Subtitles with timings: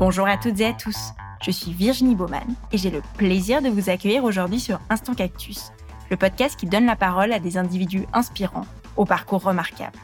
[0.00, 3.68] Bonjour à toutes et à tous, je suis Virginie Baumann et j'ai le plaisir de
[3.68, 5.72] vous accueillir aujourd'hui sur Instant Cactus,
[6.10, 8.64] le podcast qui donne la parole à des individus inspirants,
[8.96, 9.98] au parcours remarquable.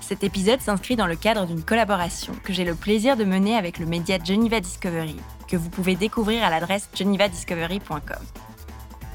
[0.00, 3.80] Cet épisode s'inscrit dans le cadre d'une collaboration que j'ai le plaisir de mener avec
[3.80, 5.16] le média Geneva Discovery,
[5.48, 8.24] que vous pouvez découvrir à l'adresse genevadiscovery.com.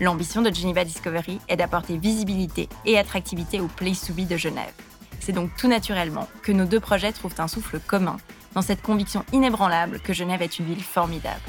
[0.01, 4.73] L'ambition de Geneva Discovery est d'apporter visibilité et attractivité au Place to de Genève.
[5.21, 8.17] C'est donc tout naturellement que nos deux projets trouvent un souffle commun
[8.53, 11.41] dans cette conviction inébranlable que Genève est une ville formidable.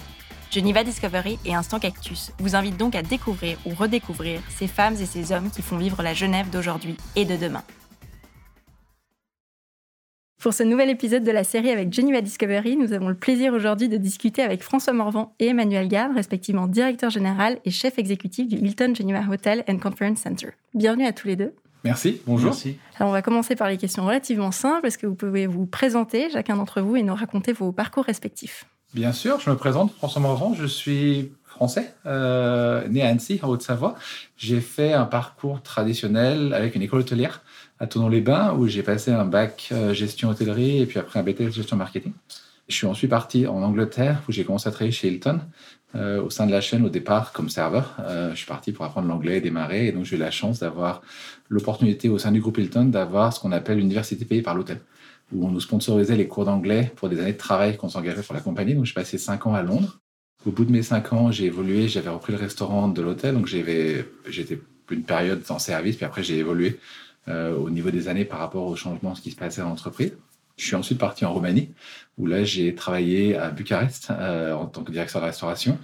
[0.50, 5.06] Geneva Discovery et Instant Cactus vous invitent donc à découvrir ou redécouvrir ces femmes et
[5.06, 7.64] ces hommes qui font vivre la Genève d'aujourd'hui et de demain.
[10.44, 13.88] Pour ce nouvel épisode de la série avec Geneva Discovery, nous avons le plaisir aujourd'hui
[13.88, 18.56] de discuter avec François Morvan et Emmanuel Garde, respectivement directeur général et chef exécutif du
[18.56, 20.50] Hilton Geneva Hotel and Conference Center.
[20.74, 21.54] Bienvenue à tous les deux.
[21.84, 22.50] Merci, bonjour.
[22.50, 22.78] Merci.
[22.96, 24.86] Alors on va commencer par les questions relativement simples.
[24.86, 28.64] Est-ce que vous pouvez vous présenter, chacun d'entre vous, et nous raconter vos parcours respectifs?
[28.94, 33.48] Bien sûr, je me présente, François Morvan, je suis français, euh, né à Annecy, en
[33.48, 33.96] Haute-Savoie.
[34.36, 37.42] J'ai fait un parcours traditionnel avec une école hôtelière
[37.78, 41.50] à Tonon-les-Bains, où j'ai passé un bac euh, gestion hôtellerie et puis après un BTS
[41.50, 42.12] gestion marketing.
[42.68, 45.40] Je suis ensuite parti en Angleterre, où j'ai commencé à travailler chez Hilton,
[45.96, 47.94] euh, au sein de la chaîne au départ comme serveur.
[48.00, 50.60] Euh, je suis parti pour apprendre l'anglais et démarrer, et donc j'ai eu la chance
[50.60, 51.02] d'avoir
[51.48, 54.80] l'opportunité au sein du groupe Hilton d'avoir ce qu'on appelle l'université payée par l'hôtel,
[55.32, 58.34] où on nous sponsorisait les cours d'anglais pour des années de travail qu'on s'engageait pour
[58.34, 58.74] la compagnie.
[58.74, 60.00] Donc j'ai passé cinq ans à Londres.
[60.46, 63.46] Au bout de mes cinq ans, j'ai évolué, j'avais repris le restaurant de l'hôtel, donc
[63.46, 66.78] j'étais une période en service, puis après j'ai évolué
[67.28, 70.12] euh, au niveau des années par rapport au changement, ce qui se passait dans l'entreprise.
[70.56, 71.70] Je suis ensuite parti en Roumanie,
[72.18, 75.78] où là j'ai travaillé à Bucarest euh, en tant que directeur de restauration.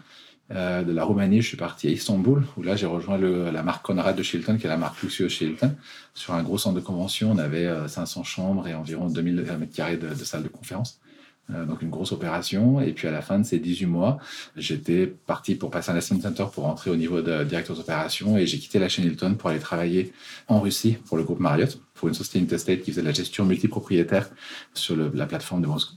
[0.53, 3.84] Euh, de la Roumanie, je suis parti à Istanbul, où là j'ai rejoint la marque
[3.84, 5.75] Conrad de Shilton, qui est la marque luxueuse chez Hilton.
[6.15, 9.97] Sur un gros centre de convention, on avait 500 chambres et environ 2000 mètres carrés
[9.97, 11.01] de, salles de conférence.
[11.55, 12.81] Euh, donc une grosse opération.
[12.81, 14.19] Et puis à la fin de ces 18 mois,
[14.56, 18.47] j'étais parti pour passer un assistant center pour entrer au niveau de directeur d'opération et
[18.47, 20.12] j'ai quitté la chaîne Hilton pour aller travailler
[20.49, 23.44] en Russie pour le groupe Marriott, pour une société interstate qui faisait de la gestion
[23.44, 24.31] multipropriétaire
[24.75, 25.94] sur la plateforme de Moscou.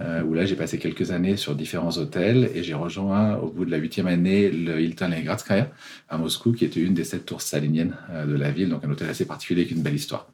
[0.00, 3.64] Euh, où là j'ai passé quelques années sur différents hôtels et j'ai rejoint au bout
[3.64, 5.70] de la huitième année le Hilton Leningradskaya
[6.08, 8.90] à Moscou qui était une des sept tours saliniennes euh, de la ville, donc un
[8.90, 10.26] hôtel assez particulier avec une belle histoire.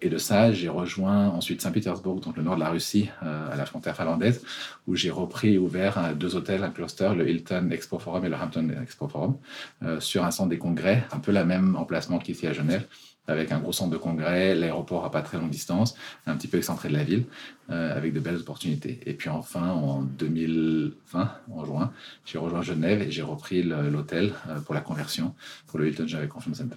[0.00, 3.56] Et de ça, j'ai rejoint ensuite Saint-Pétersbourg, donc le nord de la Russie, euh, à
[3.56, 4.44] la frontière finlandaise,
[4.86, 8.28] où j'ai repris et ouvert euh, deux hôtels, un cluster, le Hilton Expo Forum et
[8.28, 9.38] le Hampton Expo Forum,
[9.82, 12.86] euh, sur un centre des congrès, un peu la même emplacement qu'ici à Genève,
[13.28, 15.94] avec un gros centre de congrès, l'aéroport à pas très longue distance,
[16.26, 17.26] un petit peu excentré de la ville,
[17.70, 19.00] euh, avec de belles opportunités.
[19.06, 21.92] Et puis enfin, en 2020, en juin,
[22.24, 25.34] j'ai rejoint Genève et j'ai repris l'hôtel euh, pour la conversion
[25.66, 26.76] pour le Hilton Genève Convention Center.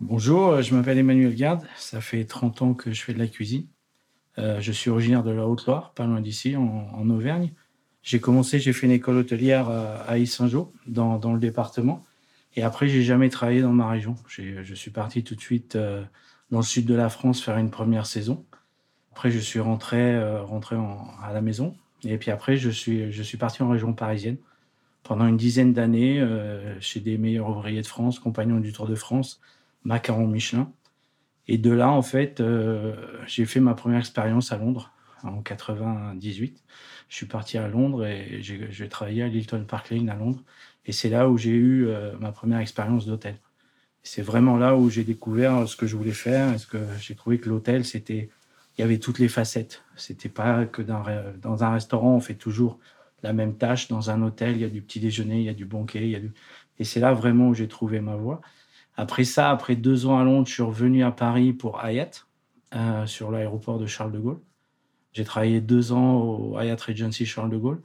[0.00, 1.62] Bonjour, euh, je m'appelle Emmanuel Garde.
[1.76, 3.66] Ça fait 30 ans que je fais de la cuisine.
[4.36, 7.50] Je suis originaire de la Haute-Loire, pas loin d'ici, en, Auvergne.
[8.04, 12.04] J'ai commencé, j'ai fait une école hôtelière à, Saint-Jean, dans, dans, le département.
[12.58, 14.16] Et après, j'ai jamais travaillé dans ma région.
[14.26, 16.02] Je suis parti tout de suite euh,
[16.50, 18.44] dans le sud de la France faire une première saison.
[19.12, 21.76] Après, je suis rentré, euh, rentré en, à la maison.
[22.02, 24.38] Et puis après, je suis, je suis parti en région parisienne
[25.04, 28.96] pendant une dizaine d'années euh, chez des meilleurs ouvriers de France, compagnons du Tour de
[28.96, 29.40] France,
[29.84, 30.72] macaron Michelin.
[31.46, 32.42] Et de là, en fait,
[33.28, 34.92] j'ai fait ma première expérience à Londres
[35.22, 36.64] en 98.
[37.08, 40.42] Je suis parti à Londres et j'ai travaillé à Lilton Park Lane à Londres.
[40.88, 43.38] Et c'est là où j'ai eu euh, ma première expérience d'hôtel.
[44.02, 46.54] C'est vraiment là où j'ai découvert ce que je voulais faire.
[46.54, 48.30] Est-ce que j'ai trouvé que l'hôtel, c'était,
[48.76, 49.84] il y avait toutes les facettes.
[49.96, 52.78] C'était pas que dans, un restaurant, on fait toujours
[53.22, 53.88] la même tâche.
[53.88, 56.32] Dans un hôtel, il y a du petit déjeuner, il y a du banquet.
[56.78, 58.40] Et c'est là vraiment où j'ai trouvé ma voie.
[58.96, 62.26] Après ça, après deux ans à Londres, je suis revenu à Paris pour Hyatt,
[62.74, 64.40] euh, sur l'aéroport de Charles de Gaulle.
[65.12, 67.82] J'ai travaillé deux ans au Hyatt Regency Charles de Gaulle.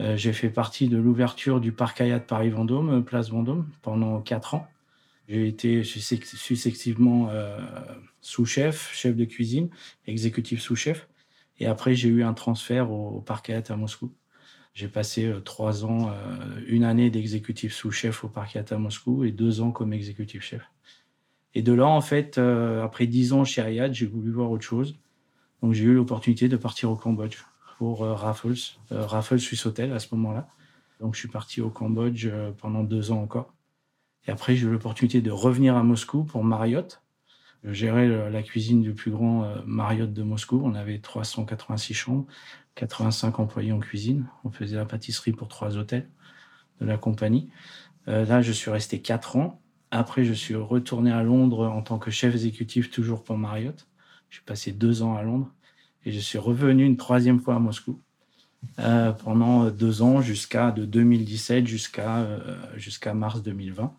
[0.00, 4.54] Euh, j'ai fait partie de l'ouverture du parc Hyatt Paris-Vendôme, euh, place Vendôme, pendant quatre
[4.54, 4.66] ans.
[5.28, 7.58] J'ai été successivement euh,
[8.20, 9.68] sous-chef, chef de cuisine,
[10.06, 11.06] exécutif sous-chef.
[11.58, 14.12] Et après, j'ai eu un transfert au, parc Hyatt à Moscou.
[14.72, 16.12] J'ai passé trois ans,
[16.66, 20.62] une année d'exécutif sous-chef au Parc à Moscou et deux ans comme exécutif chef.
[21.54, 24.96] Et de là, en fait, après dix ans chez Hyatt, j'ai voulu voir autre chose.
[25.60, 27.38] Donc, j'ai eu l'opportunité de partir au Cambodge
[27.80, 28.52] pour Raffles,
[28.90, 30.46] Raffles Swiss Hotel à ce moment-là.
[31.00, 32.28] Donc, je suis parti au Cambodge
[32.58, 33.54] pendant deux ans encore.
[34.26, 37.00] Et après, j'ai eu l'opportunité de revenir à Moscou pour Marriott.
[37.64, 40.60] Je gérais la cuisine du plus grand Marriott de Moscou.
[40.62, 42.26] On avait 386 chambres.
[42.74, 44.26] 85 employés en cuisine.
[44.44, 46.06] On faisait la pâtisserie pour trois hôtels
[46.82, 47.48] de la compagnie.
[48.08, 49.58] Euh, là, je suis resté quatre ans.
[49.90, 53.88] Après, je suis retourné à Londres en tant que chef exécutif, toujours pour Marriott.
[54.28, 55.50] J'ai passé deux ans à Londres
[56.04, 58.00] et je suis revenu une troisième fois à Moscou
[59.24, 62.26] pendant deux ans, jusqu'à de 2017 jusqu'à
[62.76, 63.94] jusqu'à mars 2020.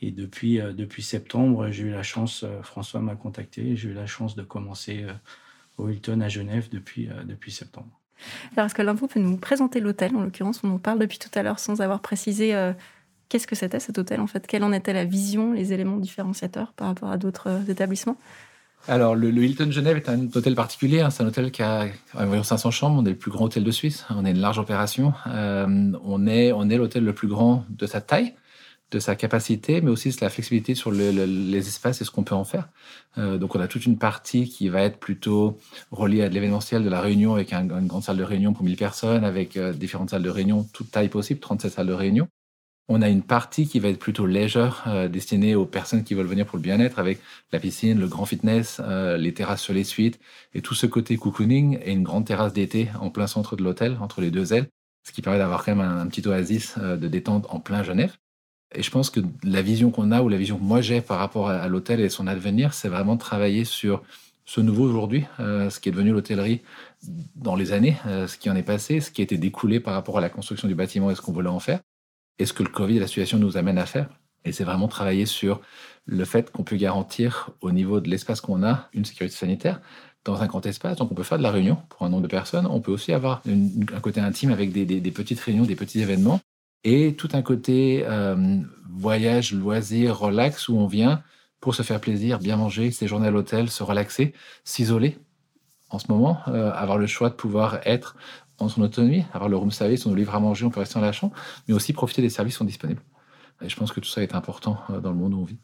[0.00, 4.34] Et depuis, depuis septembre, j'ai eu la chance, François m'a contacté, j'ai eu la chance
[4.34, 5.06] de commencer
[5.78, 8.00] au Hilton à Genève depuis, depuis septembre.
[8.56, 10.14] Alors, est-ce que l'un vous peut nous présenter l'hôtel?
[10.16, 12.52] En l'occurrence, on en parle depuis tout à l'heure sans avoir précisé
[13.28, 16.72] qu'est-ce que c'était cet hôtel en fait Quelle en était la vision, les éléments différenciateurs
[16.72, 18.16] par rapport à d'autres euh, établissements?
[18.86, 21.00] Alors, le, Hilton Genève est un hôtel particulier.
[21.00, 21.10] Hein.
[21.10, 23.00] C'est un hôtel qui a environ 500 chambres.
[23.02, 24.04] On est le plus grand hôtel de Suisse.
[24.10, 25.14] On est une large opération.
[25.26, 28.34] Euh, on est, on est l'hôtel le plus grand de sa taille,
[28.90, 32.34] de sa capacité, mais aussi de la flexibilité sur les espaces et ce qu'on peut
[32.34, 32.68] en faire.
[33.16, 35.58] Euh, donc, on a toute une partie qui va être plutôt
[35.90, 38.76] reliée à de l'événementiel, de la réunion, avec une grande salle de réunion pour 1000
[38.76, 42.28] personnes, avec différentes salles de réunion, toute taille possible, 37 salles de réunion.
[42.88, 46.26] On a une partie qui va être plutôt légère, euh, destinée aux personnes qui veulent
[46.26, 47.18] venir pour le bien-être, avec
[47.50, 50.20] la piscine, le grand fitness, euh, les terrasses sur les suites,
[50.52, 53.96] et tout ce côté cocooning, et une grande terrasse d'été en plein centre de l'hôtel,
[54.02, 54.68] entre les deux ailes,
[55.02, 58.18] ce qui permet d'avoir quand même un, petit oasis euh, de détente en plein Genève.
[58.74, 61.18] Et je pense que la vision qu'on a, ou la vision que moi j'ai par
[61.18, 64.02] rapport à, l'hôtel et son avenir, c'est vraiment de travailler sur
[64.46, 66.60] ce nouveau aujourd'hui, ce qui est devenu l'hôtellerie
[67.36, 70.18] dans les années, ce qui en est passé, ce qui a été découlé par rapport
[70.18, 71.80] à la construction du bâtiment et ce qu'on voulait en faire
[72.38, 74.08] et ce que le Covid et la situation nous amènent à faire?
[74.44, 75.60] Et c'est vraiment travailler sur
[76.06, 79.80] le fait qu'on peut garantir au niveau de l'espace qu'on a une sécurité sanitaire
[80.24, 80.96] dans un grand espace.
[80.96, 82.66] Donc on peut faire de la réunion pour un nombre de personnes.
[82.66, 86.40] On peut aussi avoir un côté intime avec des, petites réunions, des petits événements.
[86.82, 88.58] Et tout un côté euh,
[88.90, 91.22] voyage, loisir, relax où on vient
[91.60, 94.34] pour se faire plaisir, bien manger, séjourner à l'hôtel, se relaxer,
[94.64, 95.16] s'isoler
[95.88, 98.16] en ce moment, euh, avoir le choix de pouvoir être
[98.58, 100.98] en son autonomie, avoir le room service, on nous livre à manger, on peut rester
[100.98, 101.34] en la chambre,
[101.66, 103.02] mais aussi profiter des services qui sont disponibles.
[103.62, 105.58] Et je pense que tout ça est important euh, dans le monde où on vit.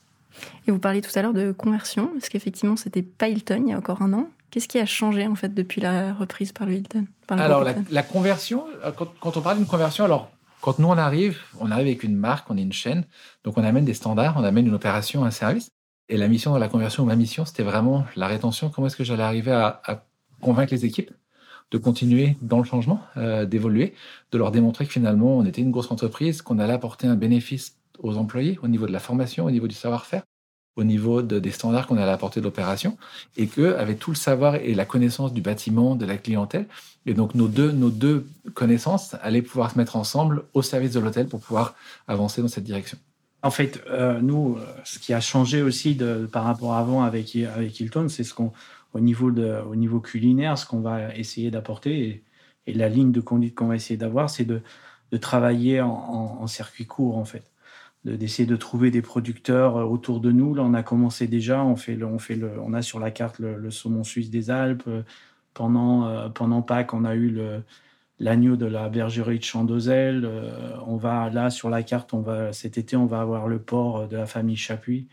[0.66, 3.72] Et vous parliez tout à l'heure de conversion, parce qu'effectivement, c'était pas Hilton il y
[3.72, 4.28] a encore un an?
[4.50, 8.66] Qu'est-ce qui a changé en fait depuis la reprise par le Hilton Alors la, conversion,
[8.84, 12.16] euh, quand, on parle d'une conversion, alors quand nous on arrive, on arrive avec une
[12.16, 13.04] marque, on est une chaîne,
[13.44, 15.70] donc on amène des standards, on amène une opération, un service.
[16.08, 18.68] Et la mission dans la conversion, ma mission, c'était vraiment la rétention.
[18.68, 20.04] Comment est-ce que j'allais arriver à
[20.40, 21.12] convaincre les équipes?
[21.70, 23.94] De continuer dans le changement, euh, d'évoluer,
[24.32, 27.76] de leur démontrer que finalement on était une grosse entreprise, qu'on allait apporter un bénéfice
[27.98, 30.22] aux employés au niveau de la formation, au niveau du savoir-faire,
[30.76, 32.96] au niveau des standards qu'on allait apporter de l'opération,
[33.36, 36.66] et que avec tout le savoir et la connaissance du bâtiment, de la clientèle,
[37.06, 41.00] et donc nos deux, nos deux connaissances allaient pouvoir se mettre ensemble au service de
[41.00, 41.74] l'hôtel pour pouvoir
[42.08, 42.98] avancer dans cette direction.
[43.42, 45.98] En fait, euh, nous, euh, ce qui a changé aussi
[46.30, 48.52] par rapport à avant avec, avec Hilton, c'est ce qu'on
[48.94, 52.24] au niveau, de, au niveau culinaire, ce qu'on va essayer d'apporter
[52.66, 54.62] et, la ligne de conduite qu'on va essayer d'avoir, c'est de,
[55.10, 57.50] de, travailler en, circuit court, en fait.
[58.04, 60.54] D'essayer de, trouver des producteurs euh, autour de nous.
[60.54, 63.10] Là, on a commencé déjà, on, fait le, on, fait le, on a sur la
[63.10, 64.88] carte le, saumon suisse des Alpes.
[65.52, 67.40] Pendant, euh, pendant Pâques, on a eu
[68.20, 70.24] l'agneau de la bergerie de Chandozel.
[70.24, 73.58] Euh, on va là sur la carte, on va cet été, on va avoir le
[73.58, 75.08] porc de la famille Chapuis,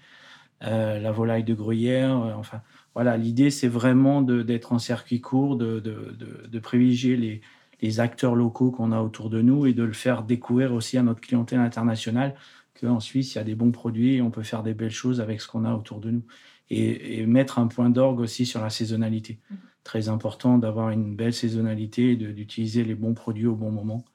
[0.62, 2.15] la volaille de Gruyère.
[2.38, 2.62] enfin,
[2.97, 7.41] voilà, l'idée, c'est vraiment d'être en circuit court, de, de, privilégier
[7.79, 11.03] les, acteurs locaux qu'on a autour de nous et de le faire découvrir aussi à
[11.03, 12.33] notre clientèle internationale
[12.81, 15.21] qu'en Suisse, il y a des bons produits et on peut faire des belles choses
[15.21, 16.23] avec ce qu'on a autour de nous.
[16.71, 19.38] Et, mettre un point d'orgue aussi sur la saisonnalité.
[19.51, 19.55] Mmh.
[19.83, 24.05] Très important d'avoir une belle saisonnalité et d'utiliser les bons produits au bon moment.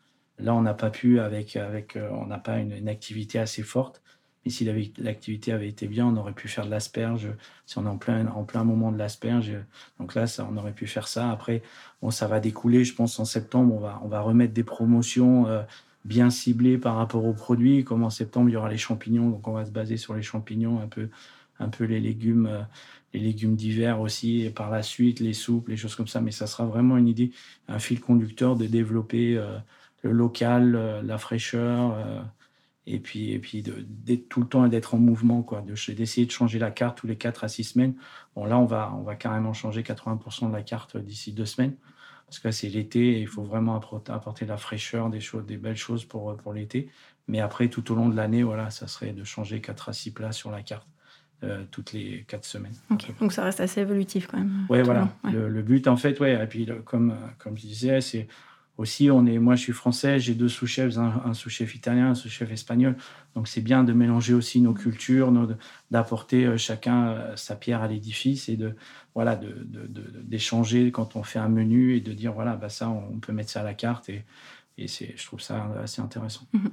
[0.41, 4.03] Là, on n'a pas pu, avec, avec, euh, on n'a pas une, activité assez forte.
[4.45, 4.65] Mais si
[4.99, 7.29] l'activité avait été bien, on aurait pu faire de l'asperge.
[7.67, 9.53] Si on est en plein, en plein moment de l'asperge,
[10.01, 11.31] donc là, ça, on aurait pu faire ça.
[11.31, 11.63] Après,
[12.01, 12.85] bon, ça va découler.
[12.85, 15.63] Je pense en septembre, on va, on va remettre des promotions euh,
[16.05, 17.85] bien ciblées par rapport aux produits.
[17.85, 20.23] Comme en septembre, il y aura les champignons, donc on va se baser sur les
[20.23, 21.09] champignons, un peu,
[21.61, 22.63] un peu les légumes, euh,
[23.15, 26.21] les légumes d'hiver aussi, et par la suite les soupes, les choses comme ça.
[26.21, 27.31] Mais ça sera vraiment une idée,
[27.69, 29.57] un fil conducteur de développer euh,
[30.03, 31.97] le local, la fraîcheur
[32.87, 36.33] et puis, et puis d'être tout le temps et d'être en mouvement, quoi, d'essayer de,
[36.33, 37.95] changer la carte tous les 4 à 6 semaines.
[38.35, 41.77] Bon, là, on va, on va carrément changer 80% de la carte d'ici deux semaines,
[42.27, 45.57] parce que c'est l'été et il faut vraiment apporter de la fraîcheur, des, choses, des
[45.57, 46.91] belles choses pour, pour l'été.
[47.29, 50.11] Mais après, tout au long de l'année, voilà, ça serait de changer 4 à 6
[50.13, 50.89] places sur la carte.
[51.45, 52.75] Euh, toutes les 4 semaines.
[53.19, 54.65] Donc ça reste assez évolutif quand même.
[54.69, 55.09] Ouais, voilà.
[55.25, 58.29] Le, but, en fait, ouais, et puis comme, comme je disais, c'est
[58.83, 62.51] aussi, on est, moi, je suis français, j'ai deux sous-chefs, un, sous-chef italien, un sous-chef
[62.51, 62.97] espagnol.
[63.35, 65.33] Donc, c'est bien de mélanger aussi nos cultures,
[65.91, 68.75] d'apporter euh, chacun euh, sa pierre à l'édifice et de,
[69.15, 69.41] voilà,
[70.25, 73.51] d'échanger quand on fait un menu et de dire, voilà, bah, ça, on peut mettre
[73.51, 74.09] ça à la carte.
[74.09, 74.25] Et,
[74.79, 76.43] et je trouve ça assez intéressant.
[76.53, 76.71] Mhm.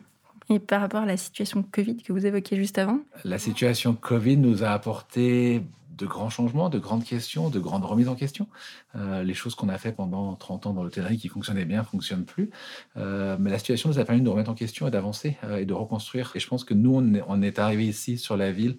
[0.52, 3.02] Et par rapport à la situation Covid que vous évoquiez juste avant?
[3.24, 5.62] La situation Covid nous a apporté
[6.00, 8.48] de grands changements, de grandes questions, de grandes remises en question.
[8.96, 12.26] Euh, les choses qu'on a fait pendant 30 ans dans l'hôtellerie qui fonctionnaient bien fonctionnent
[12.26, 12.50] plus.
[12.98, 15.74] Euh, mais la situation nous a permis de remettre en question et d'avancer et de
[15.74, 16.32] reconstruire.
[16.36, 18.78] Et je pense que nous, on est, on est arrivé ici sur la ville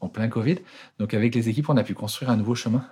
[0.00, 0.58] en plein Covid.
[0.98, 2.84] Donc avec les équipes, on a pu construire un nouveau chemin.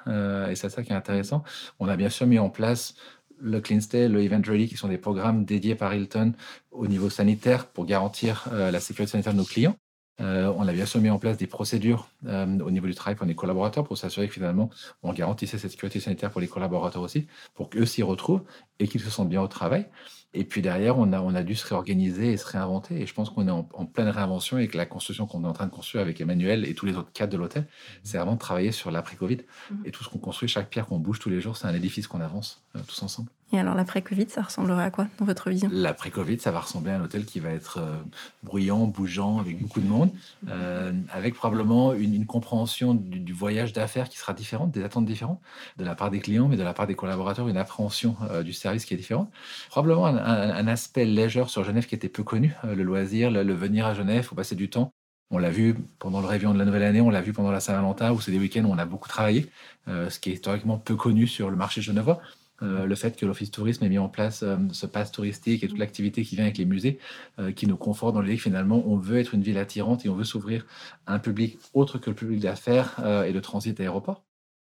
[0.50, 1.43] et c'est ça qui est intéressant.
[1.79, 2.95] On a bien sûr mis en place
[3.41, 6.35] le Clean Stay, le Event Ready, qui sont des programmes dédiés par Hilton
[6.71, 9.77] au niveau sanitaire pour garantir la sécurité sanitaire de nos clients.
[10.21, 13.17] Euh, on a bien sûr mis en place des procédures euh, au niveau du travail
[13.17, 14.71] pour les collaborateurs pour s'assurer que finalement
[15.03, 18.43] on garantissait cette sécurité sanitaire pour les collaborateurs aussi, pour qu'eux s'y retrouvent
[18.79, 19.87] et qu'ils se sentent bien au travail.
[20.33, 23.00] Et puis derrière, on a, on a dû se réorganiser et se réinventer.
[23.00, 25.53] Et je pense qu'on est en, pleine réinvention et que la construction qu'on est en
[25.53, 27.67] train de construire avec Emmanuel et tous les autres cadres de l'hôtel,
[28.05, 29.39] c'est vraiment de travailler sur l'après-Covid.
[29.71, 29.75] Mmh.
[29.87, 32.07] Et tout ce qu'on construit, chaque pierre qu'on bouge tous les jours, c'est un édifice
[32.07, 33.31] qu'on avance euh, tous ensemble.
[33.52, 35.69] Et alors l'après-Covid, ça ressemblerait à quoi dans votre vision?
[35.73, 37.97] L'après-Covid, ça va ressembler à un hôtel qui va être euh,
[38.45, 40.11] bruyant, bougeant, avec beaucoup de monde,
[40.49, 45.40] euh, avec probablement une, compréhension du, voyage d'affaires qui sera différente, des attentes différentes
[45.78, 48.85] de la part des clients, mais de la part des collaborateurs, une appréhension du service
[48.85, 49.30] qui est différente.
[49.69, 53.87] Probablement un, un, aspect léger sur Genève qui était peu connu, le loisir, le, venir
[53.87, 54.92] à Genève, faut passer du temps.
[55.30, 57.61] On l'a vu pendant le réveillon de la nouvelle année, on l'a vu pendant la
[57.61, 59.49] Saint-Valentin, où c'est des week-ends où on a beaucoup travaillé,
[59.87, 62.21] ce qui est historiquement peu connu sur le marché genevois.
[62.62, 65.69] Euh, le fait que l'Office Tourisme ait mis en place euh, ce pass touristique et
[65.69, 66.99] toute l'activité qui vient avec les musées,
[67.38, 70.09] euh, qui nous conforte dans l'idée que finalement, on veut être une ville attirante et
[70.09, 70.67] on veut s'ouvrir
[71.07, 74.25] à un public autre que le public d'affaires et de transit aéroport.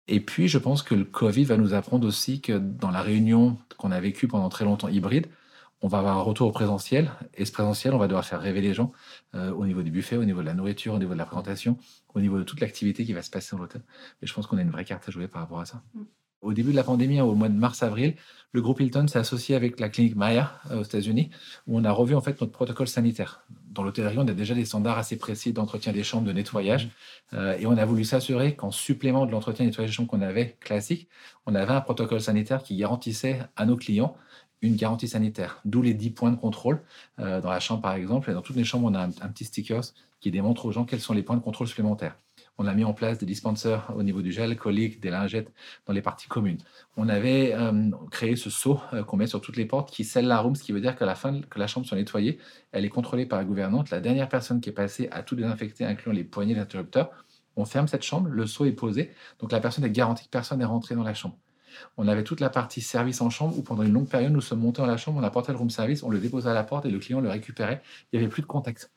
[0.09, 3.57] Et puis, je pense que le Covid va nous apprendre aussi que dans la réunion
[3.79, 5.29] qu'on a vécue pendant très longtemps hybride,
[5.81, 7.11] on va avoir un retour au présentiel.
[7.35, 8.93] Et ce présentiel, on va devoir faire rêver les gens
[9.35, 11.77] au niveau du buffet, au niveau de la nourriture, au niveau de la présentation,
[12.15, 13.83] au niveau de toute l'activité qui va se passer dans l'hôtel.
[14.23, 15.83] Et je pense qu'on a une vraie carte à jouer par rapport à ça.
[15.95, 16.03] Mm.
[16.43, 18.17] Au début de la pandémie, au mois de mars-avril,
[18.51, 21.31] le groupe Hilton s'est associé avec la clinique Maya euh, aux États-Unis,
[21.69, 23.45] où on a revu en fait notre protocole sanitaire.
[23.71, 26.91] Dans l'hôtellerie, on a déjà des standards assez précis d'entretien des chambres, de nettoyage,
[27.33, 30.21] euh, et on a voulu s'assurer qu'en supplément de l'entretien et nettoyage des chambres qu'on
[30.21, 31.09] avait classique,
[31.47, 34.17] on avait un protocole sanitaire qui garantissait à nos clients
[34.63, 36.83] une garantie sanitaire, d'où les 10 points de contrôle.
[37.21, 39.29] Euh, dans la chambre, par exemple, et dans toutes les chambres, on a un, un
[39.29, 39.81] petit sticker
[40.21, 42.17] qui démontre aux gens quels sont les points de contrôle supplémentaires.
[42.59, 45.53] On a mis en place des dispensers au niveau du gel alcoolique, des lingettes
[45.87, 46.59] dans les parties communes.
[46.97, 50.27] On avait euh, créé ce seau euh, qu'on met sur toutes les portes qui scelle
[50.27, 52.39] la room, ce qui veut dire que la fin que la chambre soit nettoyée,
[52.73, 53.91] elle est contrôlée par la gouvernante.
[53.91, 57.11] La dernière personne qui est passée a tout désinfecté, incluant les poignées d'interrupteurs.
[57.57, 60.59] On ferme cette chambre, le seau est posé, donc la personne est garantie que personne
[60.59, 61.37] n'est rentré dans la chambre.
[61.97, 64.61] On avait toute la partie service en chambre où pendant une longue période, nous sommes
[64.61, 66.87] montés dans la chambre, on apportait le room service, on le déposait à la porte
[66.87, 67.83] et le client le récupérait.
[68.13, 68.91] Il n'y avait plus de contact.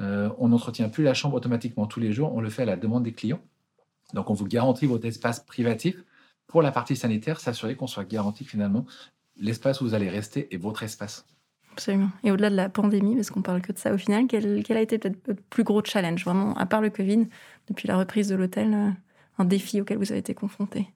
[0.00, 2.76] Euh, on n'entretient plus la chambre automatiquement tous les jours, on le fait à la
[2.76, 3.40] demande des clients.
[4.12, 5.96] Donc on vous garantit votre espace privatif.
[6.46, 8.86] Pour la partie sanitaire, s'assurer qu'on soit garanti finalement
[9.36, 11.26] l'espace où vous allez rester est votre espace.
[11.72, 12.10] Absolument.
[12.22, 14.80] Et au-delà de la pandémie, parce qu'on parle que de ça au final, quel, a
[14.80, 17.26] été peut-être le plus gros challenge, vraiment, à part le Covid,
[17.66, 18.90] depuis la reprise de l'hôtel, euh,
[19.38, 20.86] un défi auquel vous avez été confronté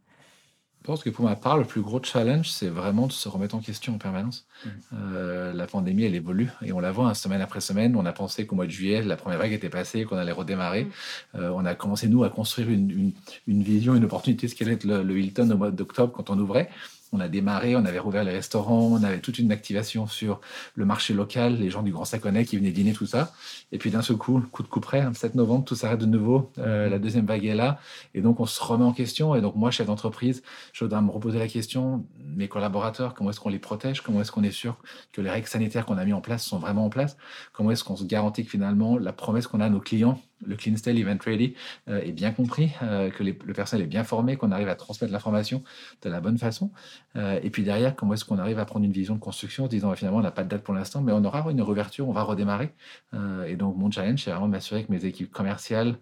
[0.88, 3.60] pense que pour ma part, le plus gros challenge, c'est vraiment de se remettre en
[3.60, 4.46] question en permanence.
[4.64, 4.68] Mmh.
[4.94, 7.94] Euh, la pandémie, elle évolue et on la voit hein, semaine après semaine.
[7.94, 10.84] On a pensé qu'au mois de juillet, la première vague était passée, qu'on allait redémarrer.
[10.84, 10.90] Mmh.
[11.34, 13.12] Euh, on a commencé, nous, à construire une,
[13.46, 16.70] vision, une opportunité, ce qu'allait être le, le Hilton au mois d'octobre quand on ouvrait
[17.12, 20.40] on a démarré, on avait rouvert les restaurants, on avait toute une activation sur
[20.74, 23.32] le marché local, les gens du Grand Saconnet qui venaient dîner, tout ça.
[23.72, 26.50] Et puis d'un seul coup, coup de coup près, 7 novembre, tout s'arrête de nouveau.
[26.58, 27.78] Euh, la deuxième vague est là.
[28.14, 29.34] Et donc, on se remet en question.
[29.34, 32.04] Et donc, moi, chef d'entreprise, je dois me reposer la question,
[32.36, 34.00] mes collaborateurs, comment est-ce qu'on les protège?
[34.02, 34.76] Comment est-ce qu'on est sûr
[35.12, 37.16] que les règles sanitaires qu'on a mis en place sont vraiment en place?
[37.52, 40.56] Comment est-ce qu'on se garantit que finalement, la promesse qu'on a à nos clients le
[40.56, 41.54] Clean Style Event Ready
[41.88, 45.12] euh, est bien compris, euh, que le personnel est bien formé, qu'on arrive à transmettre
[45.12, 45.62] l'information
[46.02, 46.70] de la bonne façon.
[47.16, 49.68] Euh, et puis derrière, comment est-ce qu'on arrive à prendre une vision de construction en
[49.68, 52.12] disant finalement on n'a pas de date pour l'instant, mais on aura une réouverture, on
[52.12, 52.70] va redémarrer.
[53.46, 55.96] et donc mon challenge, c'est vraiment de m'assurer que mes équipes commerciales,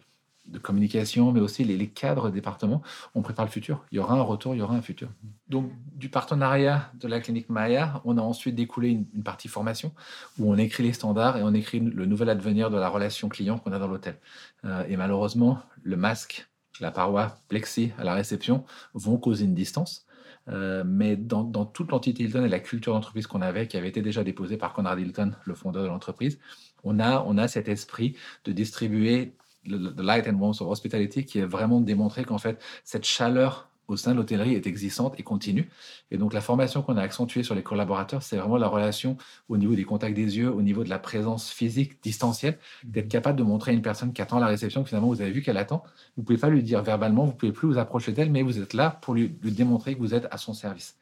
[0.49, 2.83] de communication, mais aussi les, cadres départements,
[3.15, 3.85] on prépare le futur.
[3.91, 5.09] Il y aura un retour, il y aura un futur.
[5.49, 9.93] Donc, du partenariat de la clinique Maya, on a ensuite découlé une, partie formation
[10.39, 13.59] où on écrit les standards et on écrit le nouvel advenir de la relation client
[13.59, 14.17] qu'on a dans l'hôtel.
[14.65, 16.49] Euh, et malheureusement, le masque,
[16.81, 20.07] la paroi plexi à la réception vont causer une distance.
[20.49, 24.01] Euh, mais dans, toute l'entité Hilton et la culture d'entreprise qu'on avait, qui avait été
[24.01, 26.39] déjà déposée par Conrad Hilton, le fondeur de l'entreprise,
[26.85, 29.35] on a, on a cet esprit de distribuer
[29.67, 33.97] The Light and Warmth of Hospitality, qui est vraiment démontré qu'en fait, cette chaleur au
[33.97, 35.69] sein de l'hôtellerie est existante et continue.
[36.11, 39.17] Et donc la formation qu'on a accentuée sur les collaborateurs, c'est vraiment la relation
[39.49, 42.91] au niveau des contacts des yeux, au niveau de la présence physique distancielle, mmh.
[42.91, 45.31] d'être capable de montrer à une personne qui attend la réception que finalement vous avez
[45.31, 45.83] vu qu'elle attend.
[46.17, 48.75] Vous pouvez pas lui dire verbalement, vous pouvez plus vous approcher d'elle, mais vous êtes
[48.75, 50.97] là pour lui, démontrer que vous êtes à son service.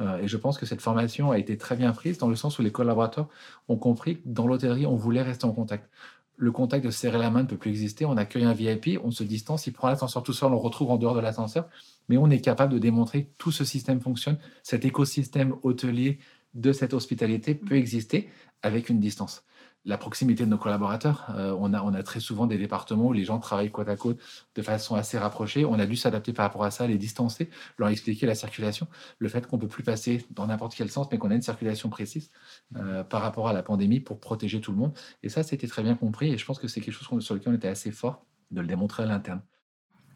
[0.00, 2.58] Euh, et je pense que cette formation a été très bien prise dans le sens
[2.58, 3.28] où les collaborateurs
[3.68, 5.88] ont compris que dans l'hôtellerie, on voulait rester en contact
[6.36, 8.04] le contact de serrer la main ne peut plus exister.
[8.04, 10.90] On accueille un VIP, on se distance, il prend l'ascenseur tout seul, on le retrouve
[10.90, 11.68] en dehors de l'ascenseur.
[12.08, 14.38] Mais on est capable de démontrer que tout ce système fonctionne.
[14.62, 16.18] Cet écosystème hôtelier
[16.54, 18.28] de cette hospitalité peut exister
[18.62, 19.44] avec une distance
[19.84, 21.26] la proximité de nos collaborateurs.
[21.36, 23.96] Euh, on, a, on a très souvent des départements où les gens travaillent côte à
[23.96, 24.18] côte
[24.54, 25.64] de façon assez rapprochée.
[25.64, 28.86] On a dû s'adapter par rapport à ça, les distancer, leur expliquer la circulation,
[29.18, 31.88] le fait qu'on peut plus passer dans n'importe quel sens, mais qu'on a une circulation
[31.90, 32.30] précise
[32.76, 34.96] euh, par rapport à la pandémie pour protéger tout le monde.
[35.22, 36.32] Et ça, c'était très bien compris.
[36.32, 38.66] Et je pense que c'est quelque chose sur lequel on était assez fort de le
[38.66, 39.42] démontrer à l'interne.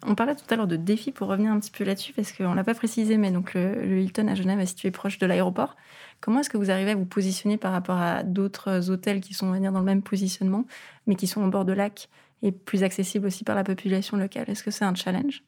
[0.07, 2.51] On parlait tout à l'heure de défis pour revenir un petit peu là-dessus, parce qu'on
[2.51, 5.77] ne l'a pas précisé, mais donc le, Hilton à Genève est situé proche de l'aéroport.
[6.21, 9.51] Comment est-ce que vous arrivez à vous positionner par rapport à d'autres hôtels qui sont
[9.51, 10.65] venir dans le même positionnement,
[11.07, 12.09] mais qui sont au bord de lac
[12.43, 14.45] et plus accessibles aussi par la population locale?
[14.49, 15.43] Est-ce que c'est un challenge?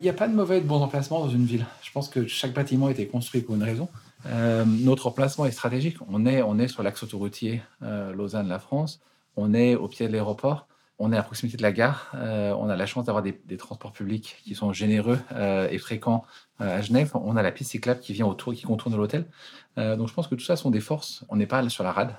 [0.00, 1.66] Il n'y a pas de mauvais et de bons emplacements dans une ville.
[1.82, 3.88] Je pense que chaque bâtiment a été construit pour une raison.
[4.26, 5.96] Euh, notre emplacement est stratégique.
[6.08, 9.00] On est, on est sur l'axe autoroutier euh, Lausanne-La France.
[9.36, 12.12] On est au pied de l'aéroport on est à proximité de la gare.
[12.14, 16.24] Euh, on a la chance d'avoir des, transports publics qui sont généreux euh, et fréquents
[16.60, 17.10] euh, à Genève.
[17.14, 19.26] On a la piste cyclable qui vient autour, qui contourne l'hôtel.
[19.76, 21.24] donc je pense que tout ça sont des forces.
[21.28, 22.14] On n'est pas sur la rade,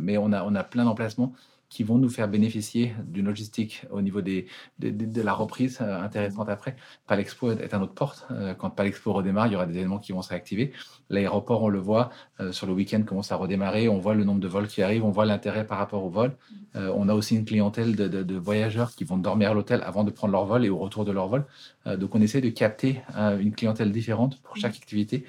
[0.00, 1.34] mais on a, on a plein d'emplacements
[1.70, 4.46] qui vont nous faire bénéficier d'une logistique au niveau des,
[4.80, 6.76] de, la reprise euh, intéressante après.
[7.06, 8.26] Palexpo est, à notre porte.
[8.32, 10.72] Euh, quand Palexpo redémarre, il y aura des éléments qui vont se réactiver.
[11.10, 12.10] L'aéroport, on le voit,
[12.40, 13.88] euh, sur le week-end commence à redémarrer.
[13.88, 16.36] On voit le nombre de vols qui arrivent, on voit l'intérêt par rapport au vol.
[16.74, 20.32] on a aussi une clientèle de, voyageurs qui vont dormir à l'hôtel avant de prendre
[20.32, 21.44] leur vol et au retour de leur vol.
[21.86, 23.00] donc on essaie de capter
[23.40, 25.24] une clientèle différente pour chaque activité,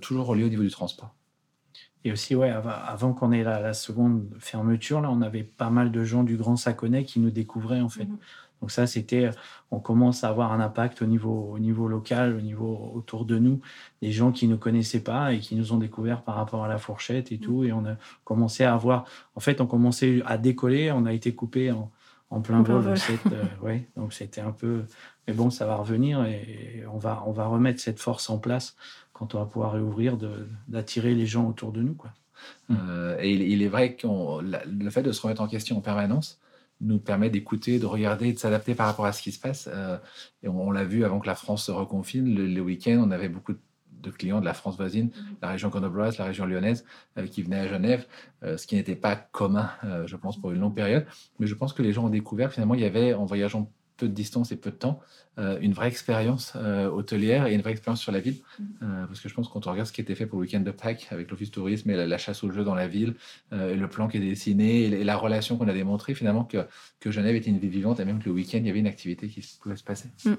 [0.00, 1.14] toujours reliée au niveau du transport.
[2.04, 6.04] Et aussi, ouais, avant, qu'on ait la, seconde fermeture, là, on avait pas mal de
[6.04, 8.04] gens du Grand Saconnet qui nous découvraient, en fait.
[8.04, 8.18] Mhm.
[8.60, 9.30] Donc ça, c'était,
[9.70, 13.38] on commence à avoir un impact au niveau, au niveau local, au niveau autour de
[13.38, 13.60] nous,
[14.00, 16.78] des gens qui ne connaissaient pas et qui nous ont découvert par rapport à la
[16.78, 17.62] fourchette et tout.
[17.62, 17.66] Mhm.
[17.66, 21.34] Et on a commencé à avoir, en fait, on commençait à décoller, on a été
[21.34, 21.90] coupé en,
[22.30, 22.86] en plein vol.
[22.86, 24.84] Euh, ouais, donc c'était un peu,
[25.26, 28.76] mais bon, ça va revenir et on va, on va remettre cette force en place
[29.12, 30.18] quand on va pouvoir réouvrir,
[30.68, 31.94] d'attirer les gens autour de nous.
[31.94, 32.10] Quoi.
[32.70, 36.40] Euh, et il, est vrai que le fait de se remettre en question en permanence
[36.80, 39.68] nous permet d'écouter, de regarder, de s'adapter par rapport à ce qui se passe.
[39.72, 39.96] Euh,
[40.42, 43.52] et on, l'a vu avant que la France se reconfine, le, week-end, on avait beaucoup
[43.52, 43.60] de
[44.10, 45.36] clients de la France voisine, mm-hmm.
[45.42, 46.84] la région grenobloise, la région lyonnaise,
[47.18, 48.06] euh, qui venaient à Genève,
[48.42, 49.70] ce qui n'était pas commun,
[50.04, 51.06] je pense, pour une longue période.
[51.38, 54.08] Mais je pense que les gens ont découvert, finalement, il y avait, en voyageant peu
[54.08, 55.00] de distance et peu de temps,
[55.38, 58.36] euh, une vraie expérience euh, hôtelière et une vraie expérience sur la ville.
[58.82, 60.46] Euh, parce que je pense que quand on regarde ce qui était fait pour le
[60.46, 63.14] week-end de Pâques avec l'Office tourisme et la, chasse au jeu dans la ville,
[63.52, 66.66] et le plan qui est dessiné et, la relation qu'on a démontré finalement que,
[67.00, 68.86] que Genève était une ville vivante et même que le week-end, il y avait une
[68.86, 70.08] activité qui pouvait se passer.
[70.24, 70.34] Mm.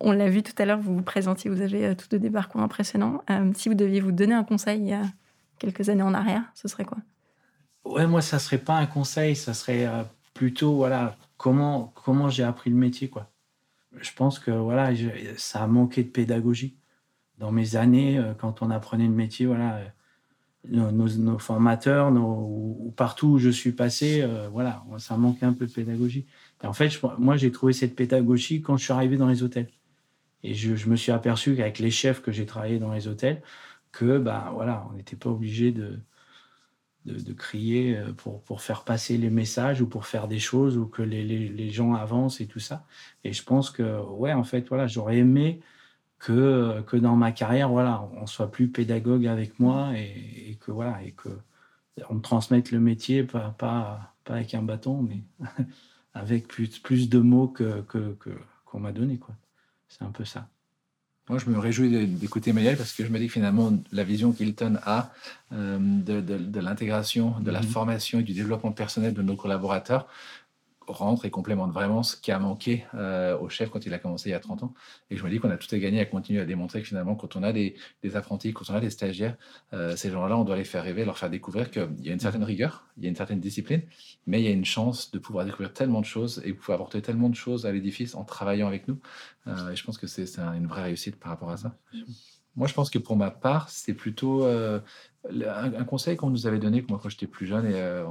[0.00, 2.60] On l'a vu tout à l'heure, vous vous présentiez, vous avez tous deux des parcours
[2.60, 3.22] impressionnants.
[3.54, 5.02] si vous deviez vous donner un conseil il y a
[5.58, 6.98] quelques années en arrière, ce serait quoi?
[7.84, 9.86] Ouais, moi, ça serait pas un conseil, ça serait
[10.32, 13.30] plutôt, voilà, comment, comment j'ai appris le métier, quoi.
[13.98, 14.90] Je pense que voilà,
[15.36, 16.76] ça a manqué de pédagogie.
[17.38, 19.80] Dans mes années, euh, quand on apprenait le métier, voilà,
[20.72, 25.66] euh, nos, formateurs, ou partout où je suis passé, euh, voilà, ça manquait un peu
[25.66, 26.26] de pédagogie.
[26.62, 29.68] Et en fait, moi, j'ai trouvé cette pédagogie quand je suis arrivé dans les hôtels.
[30.42, 33.42] Et je, me suis aperçu qu'avec les chefs que j'ai travaillé dans les hôtels,
[33.92, 35.98] que bah voilà, on n'était pas obligé de,
[37.06, 40.86] de, crier euh, pour, pour, faire passer les messages ou pour faire des choses ou
[40.86, 42.86] que les, les, gens avancent et tout ça.
[43.24, 45.60] Et je pense que, ouais, en fait, voilà, j'aurais aimé
[46.18, 51.02] que, que dans ma carrière, voilà, on soit plus pédagogue avec moi et, que, voilà,
[51.04, 51.30] et que
[52.08, 55.22] on me transmette le métier, pas, pas, pas avec un bâton, mais
[56.14, 58.16] avec plus, plus de mots que, que,
[58.64, 59.34] qu'on m'a donné, quoi.
[59.90, 60.48] C'est un peu ça.
[61.28, 64.32] Moi, je me réjouis d'écouter Emmanuel parce que je me dis que finalement, la vision
[64.32, 65.12] qu'Hilton a
[65.52, 67.66] euh, de, de l'intégration, de la mm-hmm.
[67.66, 70.08] formation et du développement personnel de nos collaborateurs,
[70.92, 74.28] rentre et complémente vraiment ce qui a manqué euh, au chef quand il a commencé
[74.28, 74.74] il y a 30 ans.
[75.10, 77.14] Et je me dis qu'on a tout à gagner à continuer à démontrer que finalement,
[77.14, 77.74] quand on a des,
[78.14, 79.36] apprentis, quand on a des stagiaires,
[79.72, 82.20] euh, ces gens-là, on doit les faire rêver, leur faire découvrir qu'il y a une
[82.20, 83.82] certaine rigueur, il y a une certaine discipline,
[84.26, 87.02] mais il y a une chance de pouvoir découvrir tellement de choses et pouvoir apporter
[87.02, 88.98] tellement de choses à l'édifice en travaillant avec nous.
[89.46, 91.74] Euh, et je pense que c'est une vraie réussite par rapport à ça.
[92.56, 96.84] Moi, je pense que pour ma part, c'est plutôt un, conseil qu'on nous avait donné
[96.88, 98.04] moi, quand j'étais plus jeune et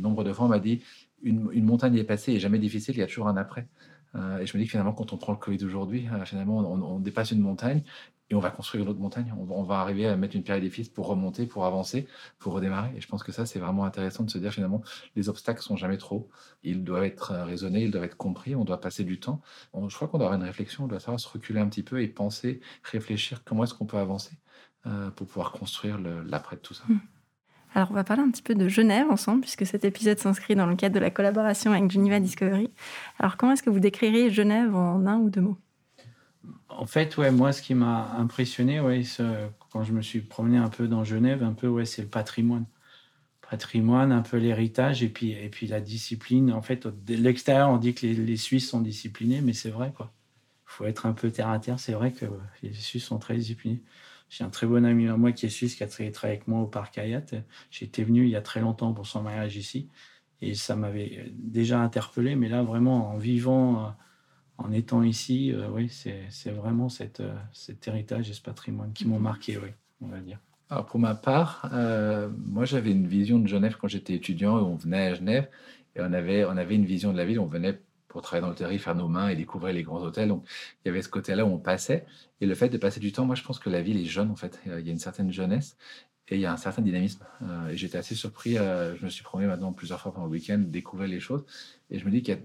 [0.00, 0.82] nombre de fois, on m'a dit
[1.22, 3.66] une, montagne est passée et jamais difficile, il y a toujours un après.
[4.14, 6.58] Euh, et je me dis que finalement, quand on prend le Covid aujourd'hui, euh, finalement,
[6.58, 7.82] on, dépasse une montagne
[8.30, 9.32] et on va construire une autre montagne.
[9.36, 12.06] On, va arriver à mettre une pierre à pour remonter, pour avancer,
[12.38, 12.90] pour redémarrer.
[12.96, 14.82] Et je pense que ça, c'est vraiment intéressant de se dire finalement,
[15.16, 16.28] les obstacles sont jamais trop.
[16.62, 18.54] Ils doivent être raisonnés, ils doivent être compris.
[18.54, 19.40] On doit passer du temps.
[19.74, 20.84] je crois qu'on doit avoir une réflexion.
[20.84, 23.98] On doit savoir se reculer un petit peu et penser, réfléchir comment est-ce qu'on peut
[23.98, 24.32] avancer
[24.86, 26.84] euh, pour pouvoir construire l'après de tout ça.
[26.88, 26.98] Mmh.
[27.78, 30.66] Alors, on va parler un petit peu de Genève ensemble, puisque cet épisode s'inscrit dans
[30.66, 32.72] le cadre de la collaboration avec Geneva Discovery.
[33.20, 35.58] Alors, comment est-ce que vous décrirez Genève en un ou deux mots?
[36.68, 39.02] En fait, ouais, moi, ce qui m'a impressionné, ouais,
[39.70, 42.64] quand je me suis promené un peu dans Genève, un peu, ouais, c'est le patrimoine.
[43.48, 46.52] Patrimoine, un peu l'héritage et puis, et puis la discipline.
[46.52, 50.12] En fait, de l'extérieur, on dit que les, Suisses sont disciplinés, mais c'est vrai, quoi.
[50.66, 51.78] Il faut être un peu terre à terre.
[51.78, 52.26] C'est vrai que
[52.60, 53.84] les Suisses sont très disciplinés.
[54.28, 56.60] J'ai un très bon ami à moi qui est suisse, qui a travaillé avec moi
[56.60, 57.24] au parc Hayat.
[57.70, 59.88] J'étais venu il y a très longtemps pour son mariage ici.
[60.40, 63.88] Et ça m'avait déjà interpellé, mais là, vraiment, en vivant, euh,
[64.58, 69.06] en étant ici, euh, oui, c'est vraiment cette, euh, cet héritage et ce patrimoine qui
[69.06, 70.38] m'ont marqué, oui, on va dire.
[70.70, 75.06] Alors pour ma part, moi j'avais une vision de Genève quand j'étais étudiant, on venait
[75.06, 75.48] à Genève
[75.96, 78.48] et on avait, on avait une vision de la ville, on venait pour travailler dans
[78.48, 80.28] l'hôtellerie, faire nos mains et découvrir les grands hôtels.
[80.28, 80.44] Donc,
[80.84, 82.06] il y avait ce côté-là où on passait.
[82.40, 84.30] Et le fait de passer du temps, moi, je pense que la ville est jeune,
[84.30, 84.60] en fait.
[84.66, 85.76] Il y a une certaine jeunesse
[86.30, 87.24] et il y a un certain dynamisme.
[87.42, 88.58] Euh, et j'étais assez surpris.
[88.58, 91.44] Euh, je me suis promené maintenant plusieurs fois pendant le week-end, découvrir les choses.
[91.90, 92.36] Et je me dis a,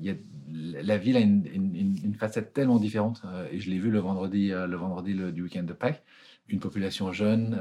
[0.52, 3.22] la ville a une, une, facette tellement différente.
[3.26, 6.04] Euh, et je l'ai vu le vendredi, le vendredi du week-end de Pâques.
[6.50, 7.58] Une population jeune,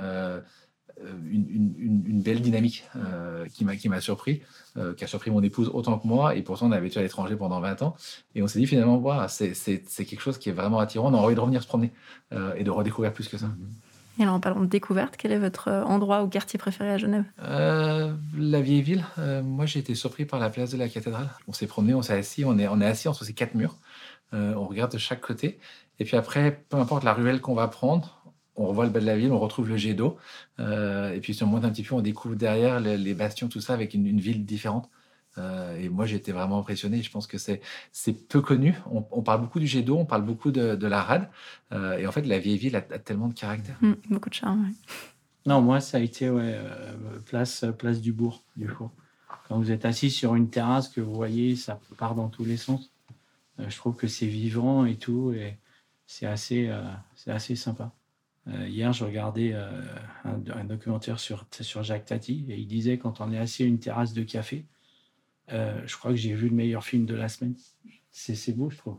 [1.01, 4.43] euh, une, belle dynamique euh, qui m'a qui m'a surpris,
[4.77, 6.37] euh, qui a surpris mon épouse autant que moi.
[6.37, 7.97] Et pourtant, on avait été à l'étranger pendant 20 ans.
[8.35, 11.13] Et on s'est dit finalement, wow, c'est quelque chose qui est vraiment attirant.
[11.13, 11.93] On a envie de revenir se promener
[12.57, 13.47] et de redécouvrir plus que ça.
[14.19, 17.25] Et alors, en parlant de découverte, quel est votre endroit ou quartier préféré à Genève?
[17.39, 19.05] La vieille ville.
[19.45, 21.29] moi, j'ai été surpris par la place de la cathédrale.
[21.49, 23.77] On s'est promené, on s'est assis, on est, on est assis entre ces quatre murs.
[24.33, 25.59] on regarde de chaque côté.
[25.99, 28.22] Et puis après, peu importe la ruelle qu'on va prendre,
[28.57, 30.19] on revoit le bas de la ville, on retrouve le jet d'eau.
[30.61, 33.61] Euh, et puis, si on monte un petit peu, on découvre derrière les, bastions, tout
[33.61, 34.91] ça, avec une, ville différente.
[35.39, 37.03] Euh, et moi, été vraiment impressionné.
[37.03, 37.61] Je pense que c'est,
[38.29, 38.75] peu connu.
[38.91, 41.29] On, parle beaucoup du jet d'eau, on parle beaucoup de, la rade.
[41.73, 43.77] Euh, et en fait, la vieille ville a, tellement de caractère.
[43.81, 44.77] Mmh, beaucoup de charme, oui.
[45.45, 46.57] Non, moi, ça a été ouais,
[47.25, 48.91] place, place du bourg, du coup.
[49.49, 52.57] Quand vous êtes assis sur une terrasse, que vous voyez, ça part dans tous les
[52.57, 52.93] sens.
[53.59, 55.33] je trouve que c'est vivant et tout.
[55.33, 55.57] Et
[56.07, 56.71] c'est assez,
[57.17, 57.93] c'est assez sympa.
[58.49, 59.71] Euh, hier, je regardais euh,
[60.25, 63.79] un, documentaire sur, sur Jacques Tati et il disait quand on est assis à une
[63.79, 64.65] terrasse de café,
[65.53, 67.55] euh, je crois que j'ai vu le meilleur film de la semaine.
[68.11, 68.99] C'est beau, je trouve.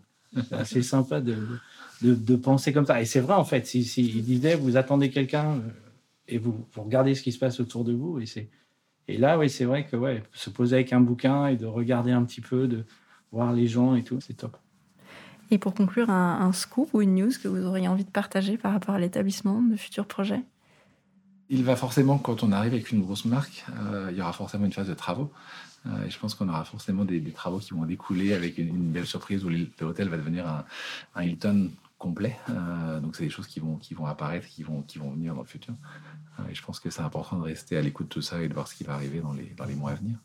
[0.64, 1.38] C'est sympa de,
[2.02, 3.02] de, penser comme ça.
[3.02, 3.68] Et c'est vrai, en fait.
[3.68, 5.62] Si, si, il disait, vous attendez quelqu'un
[6.28, 8.20] et vous, vous, regardez ce qui se passe autour de vous.
[8.20, 8.50] Et,
[9.08, 12.12] et là, oui, c'est vrai que ouais, se poser avec un bouquin et de regarder
[12.12, 12.86] un petit peu, de
[13.32, 14.58] voir les gens et tout, c'est top.
[15.52, 18.74] Et pour conclure, un, scoop ou une news que vous auriez envie de partager par
[18.74, 20.42] rapport à l'établissement de futurs projets?
[21.50, 24.66] Il va forcément, quand on arrive avec une grosse marque, euh, il y aura forcément
[24.66, 25.32] une phase de travaux.
[25.86, 29.06] Euh, et je pense qu'on aura forcément des, travaux qui vont découler avec une, belle
[29.06, 30.48] surprise où l'hôtel va devenir
[31.16, 32.38] un, Hilton complet.
[32.50, 35.74] Euh, donc, c'est des choses qui vont, apparaître, qui vont, venir dans le futur.
[36.50, 38.54] et je pense que c'est important de rester à l'écoute de tout ça et de
[38.54, 40.18] voir ce qui va arriver dans les mois à venir.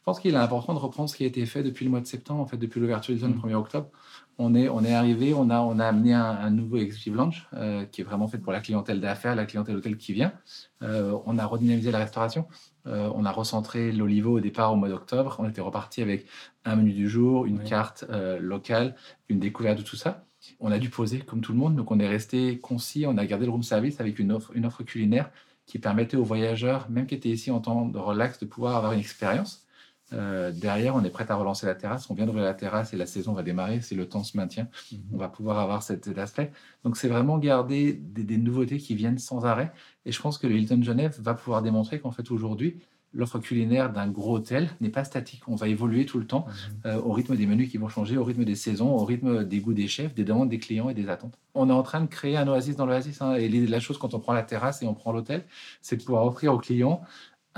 [0.00, 2.00] Je pense qu'il est important de reprendre ce qui a été fait depuis le mois
[2.00, 3.90] de septembre, en fait, depuis l'ouverture du zone le 1er octobre.
[4.38, 7.84] On est, on est arrivé, on a, on a amené un, nouveau Executive Lounge euh,
[7.84, 10.32] qui est vraiment fait pour la clientèle d'affaires, la clientèle hôtel qui vient.
[10.80, 12.46] Euh, on a redynamisé la restauration.
[12.86, 15.36] Euh, on a recentré l'Olivo au départ au mois d'octobre.
[15.38, 16.24] On était reparti avec
[16.64, 18.06] un menu du jour, une carte
[18.40, 18.96] locale,
[19.28, 20.24] une découverte de tout ça.
[20.60, 23.04] On a dû poser comme tout le monde, donc on est resté concis.
[23.06, 25.30] On a gardé le room service avec une offre, une offre culinaire
[25.66, 28.92] qui permettait aux voyageurs, même qui étaient ici en temps de relax, de pouvoir avoir
[28.92, 29.66] une expérience.
[30.12, 32.08] Euh, derrière, on est prêt à relancer la terrasse.
[32.10, 33.80] On vient d'ouvrir la terrasse et la saison va démarrer.
[33.80, 34.98] Si le temps se maintient, mhm.
[35.14, 36.52] on va pouvoir avoir cet, aspect.
[36.84, 39.72] Donc, c'est vraiment garder des, nouveautés qui viennent sans arrêt.
[40.06, 42.78] Et je pense que le Hilton Genève va pouvoir démontrer qu'en fait, aujourd'hui,
[43.12, 45.42] l'offre culinaire d'un gros hôtel n'est pas statique.
[45.48, 46.90] On va évoluer tout le temps mhm.
[46.90, 49.60] euh, au rythme des menus qui vont changer, au rythme des saisons, au rythme des
[49.60, 51.38] goûts des chefs, des demandes des clients et des attentes.
[51.54, 53.20] On est en train de créer un oasis dans l'oasis.
[53.22, 55.44] Hein, et la chose quand on prend la terrasse et on prend l'hôtel,
[55.82, 57.02] c'est de pouvoir offrir aux clients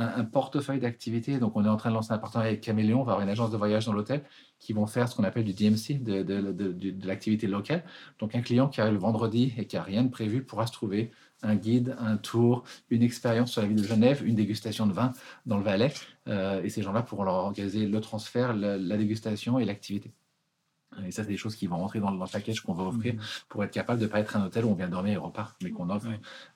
[0.03, 1.39] un, portefeuille d'activités.
[1.39, 3.31] Donc, on est en train de lancer un partenariat avec Caméléon, on va avoir une
[3.31, 4.23] agence de voyage dans l'hôtel
[4.59, 7.85] qui vont faire ce qu'on appelle du DMC, de, de, de, l'activité locale.
[8.19, 10.73] Donc, un client qui arrive le vendredi et qui n'a rien de prévu pourra se
[10.73, 11.11] trouver
[11.43, 15.13] un guide, un tour, une expérience sur la ville de Genève, une dégustation de vin
[15.47, 15.93] dans le Valais.
[16.29, 20.13] Euh, et ces gens-là pourront leur organiser le transfert, la, dégustation et l'activité.
[21.07, 23.19] Et ça, c'est des choses qui vont rentrer dans, le package qu'on va offrir mmh.
[23.49, 25.57] pour être capable de ne pas être un hôtel où on vient dormir et repart,
[25.63, 26.07] mais qu'on offre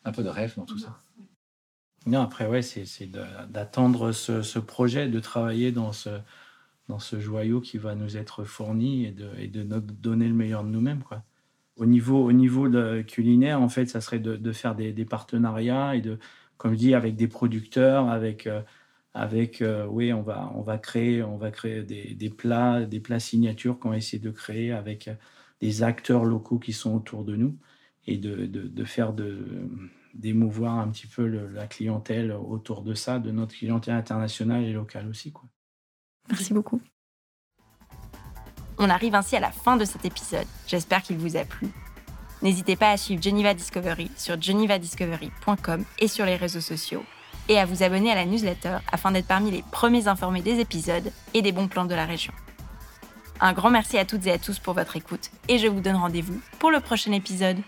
[0.04, 1.00] un peu de rêve dans tout ça.
[2.06, 3.10] Non, après, ouais, c'est
[3.50, 6.10] d'attendre ce, projet, de travailler dans ce,
[6.88, 10.62] dans ce joyau qui va nous être fourni et de, et de donner le meilleur
[10.62, 11.02] de nous-mêmes.
[11.02, 11.24] Quoi.
[11.76, 12.68] Au niveau, au niveau
[13.06, 16.18] culinaire, en fait, ça serait de, faire des, des, partenariats et de,
[16.58, 18.62] comme je dis, avec des producteurs, avec, euh,
[19.12, 23.00] avec euh, oui, on va, on va créer, on va créer des, des, plats, des
[23.00, 25.10] plats signatures qu'on va essayer de créer avec
[25.60, 27.56] des acteurs locaux qui sont autour de nous
[28.06, 29.68] et de, de faire de
[30.18, 35.09] d'émouvoir un petit peu la clientèle autour de ça, de notre clientèle internationale et locale
[35.09, 35.33] aussi.
[35.33, 35.48] Quoi.
[36.31, 36.81] Merci beaucoup.
[38.79, 40.46] On arrive ainsi à la fin de cet épisode.
[40.66, 41.68] J'espère qu'il vous a plu.
[42.42, 47.02] N'hésitez pas à suivre Geneva Discovery sur genevadiscovery.com et sur les réseaux sociaux
[47.48, 51.11] et à vous abonner à la newsletter afin d'être parmi les premiers informés des épisodes
[51.33, 52.33] et des bons plans de la région.
[53.40, 55.96] Un grand merci à toutes et à tous pour votre écoute et je vous donne
[55.96, 57.59] rendez-vous pour le prochain épisode.